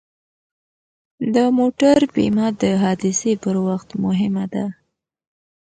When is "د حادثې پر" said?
2.61-3.55